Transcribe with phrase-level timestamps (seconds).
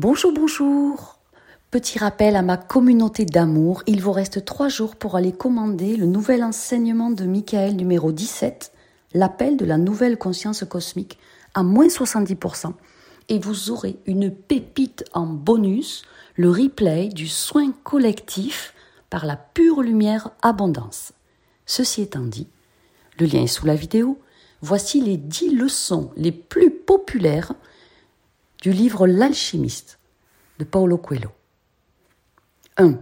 [0.00, 1.18] Bonjour, bonjour.
[1.72, 6.06] Petit rappel à ma communauté d'amour, il vous reste trois jours pour aller commander le
[6.06, 8.70] nouvel enseignement de Michael numéro 17,
[9.14, 11.18] l'appel de la nouvelle conscience cosmique,
[11.54, 12.74] à moins 70%.
[13.28, 16.04] Et vous aurez une pépite en bonus,
[16.36, 18.74] le replay du soin collectif
[19.10, 21.12] par la pure lumière abondance.
[21.66, 22.46] Ceci étant dit,
[23.18, 24.20] le lien est sous la vidéo.
[24.62, 27.52] Voici les 10 leçons les plus populaires
[28.62, 30.00] du livre L'alchimiste
[30.58, 31.30] de Paulo Coelho.
[32.76, 32.98] 1.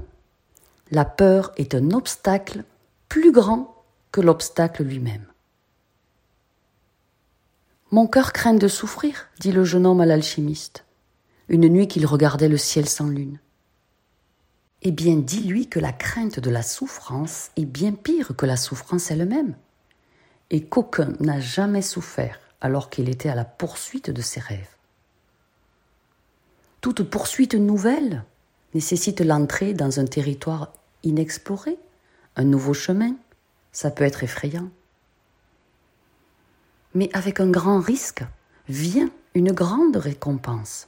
[0.91, 2.65] La peur est un obstacle
[3.09, 3.83] plus grand
[4.13, 5.25] que l'obstacle lui-même.
[7.91, 10.85] Mon cœur craint de souffrir, dit le jeune homme à l'alchimiste,
[11.49, 13.39] une nuit qu'il regardait le ciel sans lune.
[14.83, 19.11] Eh bien, dis-lui que la crainte de la souffrance est bien pire que la souffrance
[19.11, 19.57] elle-même,
[20.51, 24.76] et qu'aucun n'a jamais souffert alors qu'il était à la poursuite de ses rêves.
[26.87, 28.23] Toute poursuite nouvelle
[28.73, 31.81] nécessite l'entrée dans un territoire inexploré,
[32.37, 33.17] un nouveau chemin.
[33.73, 34.71] Ça peut être effrayant.
[36.95, 38.23] Mais avec un grand risque
[38.69, 40.87] vient une grande récompense.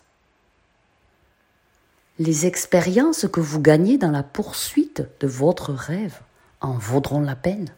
[2.20, 6.20] Les expériences que vous gagnez dans la poursuite de votre rêve
[6.60, 7.74] en vaudront la peine.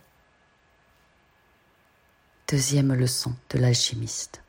[2.48, 4.42] Deuxième leçon de l'alchimiste.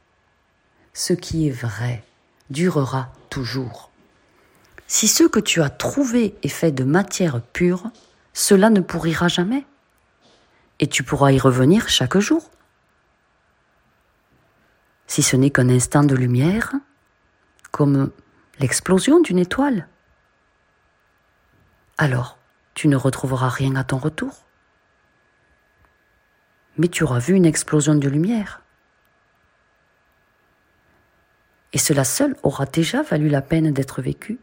[0.92, 2.04] Ce qui est vrai
[2.52, 3.92] durera toujours.
[4.88, 7.92] Si ce que tu as trouvé est fait de matière pure,
[8.34, 9.66] cela ne pourrira jamais.
[10.80, 12.50] Et tu pourras y revenir chaque jour.
[15.08, 16.74] Si ce n'est qu'un instant de lumière,
[17.72, 18.12] comme
[18.60, 19.88] l'explosion d'une étoile,
[21.98, 22.38] alors
[22.74, 24.46] tu ne retrouveras rien à ton retour.
[26.78, 28.61] Mais tu auras vu une explosion de lumière
[31.74, 34.40] et cela seul aura déjà valu la peine d'être vécu.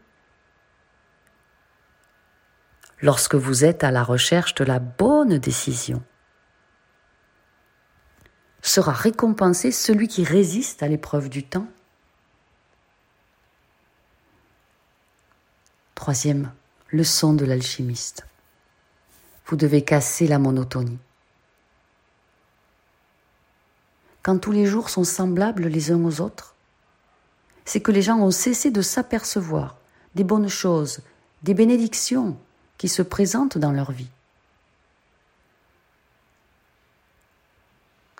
[3.01, 6.03] Lorsque vous êtes à la recherche de la bonne décision,
[8.61, 11.67] sera récompensé celui qui résiste à l'épreuve du temps.
[15.95, 16.51] Troisième
[16.91, 18.25] leçon de l'alchimiste.
[19.45, 20.99] Vous devez casser la monotonie.
[24.21, 26.55] Quand tous les jours sont semblables les uns aux autres,
[27.69, 29.77] c'est que les gens ont cessé de s'apercevoir
[30.15, 31.01] des bonnes choses,
[31.43, 32.35] des bénédictions
[32.79, 34.09] qui se présentent dans leur vie.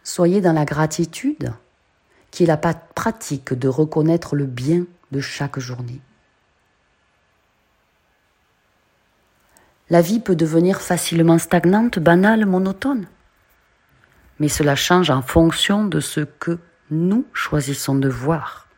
[0.04, 1.52] Soyez dans la gratitude,
[2.30, 6.00] qui est la pratique de reconnaître le bien de chaque journée.
[9.90, 13.08] La vie peut devenir facilement stagnante, banale, monotone,
[14.38, 16.60] mais cela change en fonction de ce que
[16.92, 18.69] nous choisissons de voir.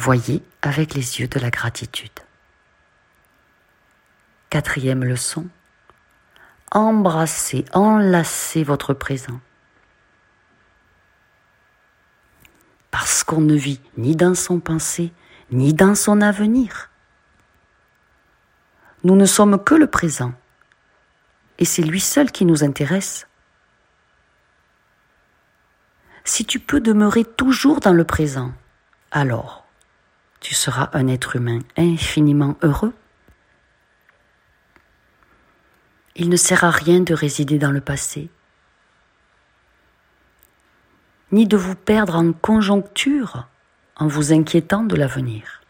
[0.00, 2.20] Voyez avec les yeux de la gratitude.
[4.48, 5.48] Quatrième leçon.
[6.70, 9.40] Embrassez, enlacez votre présent.
[12.92, 15.12] Parce qu'on ne vit ni dans son passé,
[15.50, 16.90] ni dans son avenir.
[19.02, 20.32] Nous ne sommes que le présent.
[21.58, 23.26] Et c'est lui seul qui nous intéresse.
[26.22, 28.52] Si tu peux demeurer toujours dans le présent,
[29.10, 29.67] alors
[30.40, 32.94] tu seras un être humain infiniment heureux.
[36.16, 38.28] Il ne sert à rien de résider dans le passé,
[41.30, 43.46] ni de vous perdre en conjoncture
[43.96, 45.62] en vous inquiétant de l'avenir.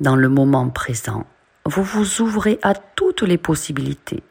[0.00, 1.26] Dans le moment présent,
[1.64, 4.22] vous vous ouvrez à toutes les possibilités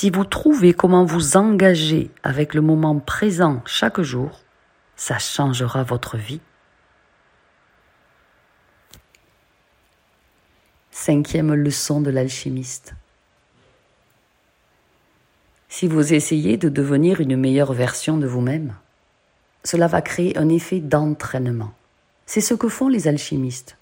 [0.00, 4.40] Si vous trouvez comment vous engager avec le moment présent chaque jour,
[4.96, 6.40] ça changera votre vie.
[10.90, 12.94] Cinquième leçon de l'alchimiste.
[15.68, 18.72] Si vous essayez de devenir une meilleure version de vous-même,
[19.64, 21.74] cela va créer un effet d'entraînement.
[22.24, 23.76] C'est ce que font les alchimistes.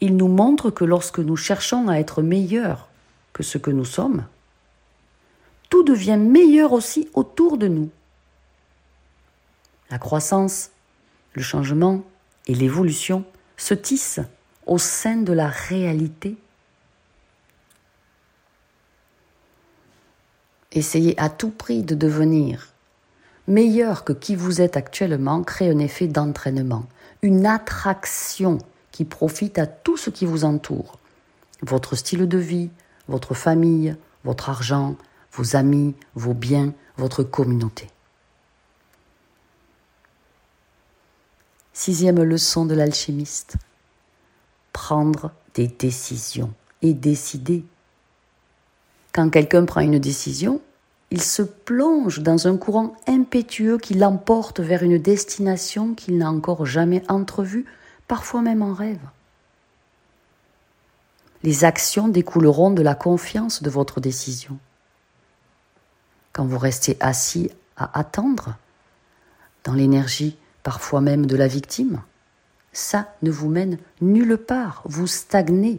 [0.00, 2.88] Ils nous montrent que lorsque nous cherchons à être meilleurs
[3.36, 4.24] que ce que nous sommes,
[5.68, 7.90] tout devient meilleur aussi autour de nous.
[9.90, 10.70] La croissance,
[11.34, 12.02] le changement
[12.46, 13.26] et l'évolution
[13.58, 14.22] se tissent
[14.64, 16.38] au sein de la réalité.
[20.72, 22.72] Essayez à tout prix de devenir
[23.46, 26.86] meilleur que qui vous êtes actuellement crée un effet d'entraînement,
[27.20, 28.56] une attraction
[28.92, 30.98] qui profite à tout ce qui vous entoure.
[31.60, 32.70] Votre style de vie,
[33.08, 34.96] votre famille, votre argent,
[35.32, 37.88] vos amis, vos biens, votre communauté.
[41.72, 43.56] Sixième leçon de l'alchimiste.
[44.72, 47.64] Prendre des décisions et décider.
[49.12, 50.60] Quand quelqu'un prend une décision,
[51.10, 56.66] il se plonge dans un courant impétueux qui l'emporte vers une destination qu'il n'a encore
[56.66, 57.64] jamais entrevue,
[58.08, 58.98] parfois même en rêve.
[61.46, 64.58] Les actions découleront de la confiance de votre décision.
[66.32, 68.56] Quand vous restez assis à attendre,
[69.62, 72.02] dans l'énergie parfois même de la victime,
[72.72, 75.78] ça ne vous mène nulle part, vous stagnez.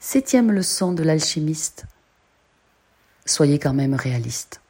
[0.00, 1.86] Septième leçon de l'alchimiste.
[3.24, 4.60] Soyez quand même réaliste.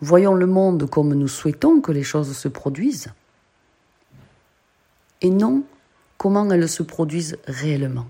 [0.00, 3.12] Voyons le monde comme nous souhaitons que les choses se produisent
[5.22, 5.62] et non
[6.18, 8.06] comment elles se produisent réellement.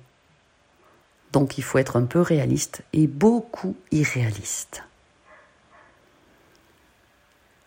[1.32, 4.82] Donc il faut être un peu réaliste et beaucoup irréaliste.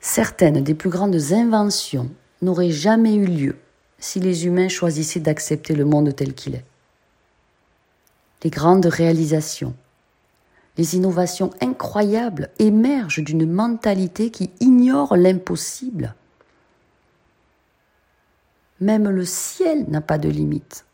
[0.01, 2.12] Certaines des plus grandes inventions
[2.42, 3.56] n'auraient jamais eu lieu
[4.00, 6.66] si les humains choisissaient d'accepter le monde tel qu'il est.
[8.44, 9.74] Les grandes réalisations,
[10.78, 16.16] les innovations incroyables émergent d'une mentalité qui ignore l'impossible.
[18.83, 20.85] Même le ciel n'a pas de limite.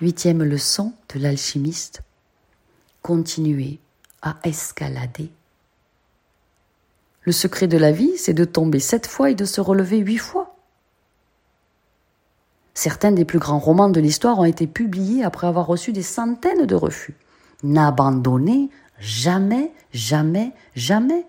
[0.00, 2.02] Huitième leçon de l'alchimiste,
[3.02, 3.80] continuez
[4.22, 5.32] à escalader
[7.28, 10.16] le secret de la vie, c'est de tomber sept fois et de se relever huit
[10.16, 10.56] fois.
[12.72, 16.64] Certains des plus grands romans de l'histoire ont été publiés après avoir reçu des centaines
[16.64, 17.14] de refus.
[17.62, 21.26] N'abandonnez jamais, jamais, jamais.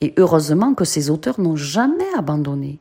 [0.00, 2.78] Et heureusement que ces auteurs n'ont jamais abandonné.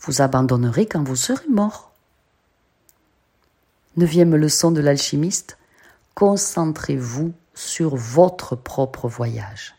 [0.00, 1.92] Vous abandonnerez quand vous serez mort.
[3.96, 5.58] Neuvième leçon de l'alchimiste,
[6.14, 9.74] concentrez-vous sur votre propre voyage.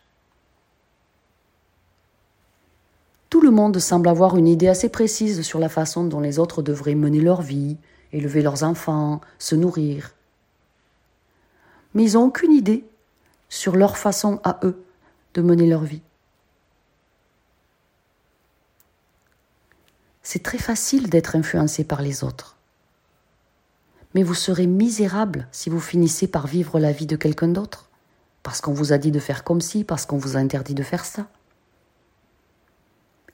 [3.29, 6.61] Tout le monde semble avoir une idée assez précise sur la façon dont les autres
[6.61, 7.77] devraient mener leur vie,
[8.11, 10.13] élever leurs enfants, se nourrir.
[11.95, 12.85] Mais ils n'ont aucune idée
[13.53, 14.83] sur leur façon à eux
[15.33, 16.01] de mener leur vie.
[20.21, 22.53] C'est très facile d'être influencé par les autres
[24.13, 27.89] mais vous serez misérable si vous finissez par vivre la vie de quelqu'un d'autre,
[28.43, 30.83] parce qu'on vous a dit de faire comme ci, parce qu'on vous a interdit de
[30.83, 31.27] faire ça.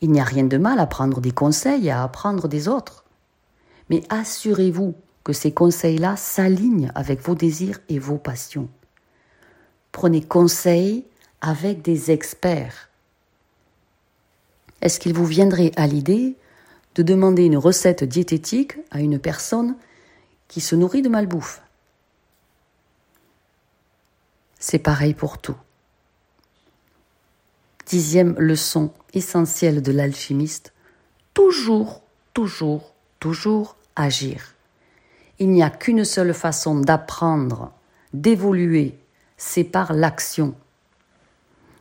[0.01, 3.03] Il n'y a rien de mal à prendre des conseils et à apprendre des autres,
[3.89, 8.69] mais assurez-vous que ces conseils-là s'alignent avec vos désirs et vos passions.
[9.99, 11.03] Prenez conseil
[11.41, 12.87] avec des experts.
[14.79, 16.37] Est-ce qu'il vous viendrait à l'idée
[16.95, 19.75] de demander une recette diététique à une personne
[20.47, 21.61] qui se nourrit de malbouffe?
[24.57, 25.57] C'est pareil pour tout.
[27.85, 30.71] Dixième leçon essentielle de l'alchimiste,
[31.33, 32.03] toujours,
[32.33, 34.55] toujours, toujours agir.
[35.39, 37.73] Il n'y a qu'une seule façon d'apprendre,
[38.13, 38.97] d'évoluer,
[39.39, 40.53] c'est par l'action.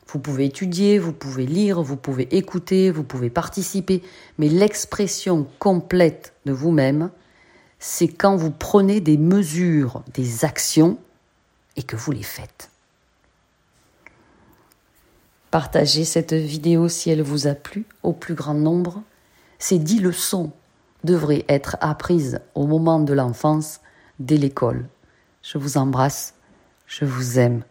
[0.07, 4.03] Vous pouvez étudier, vous pouvez lire, vous pouvez écouter, vous pouvez participer,
[4.39, 7.11] mais l'expression complète de vous-même,
[7.79, 10.97] c'est quand vous prenez des mesures, des actions
[11.77, 12.71] et que vous les faites.
[15.51, 19.03] Partagez cette vidéo si elle vous a plu au plus grand nombre.
[19.59, 20.53] Ces dix leçons
[21.05, 23.81] devraient être apprises au moment de l'enfance,
[24.21, 24.89] dès l'école.
[25.43, 26.35] Je vous embrasse,
[26.89, 27.63] je vous aime.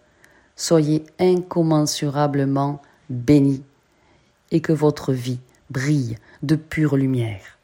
[0.55, 3.63] Soyez incommensurablement bénis
[4.51, 7.56] et que votre vie brille de pure lumière.